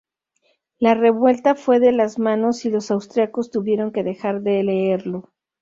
La 0.79 0.95
revuelta 0.95 1.53
fue 1.53 1.79
de 1.79 1.91
las 1.91 2.17
manos 2.17 2.65
y 2.65 2.71
los 2.71 2.89
austriacos 2.89 3.51
tuvieron 3.51 3.91
que 3.91 4.03
dejar 4.03 4.41
de 4.41 4.63
leerlo. 4.63 5.31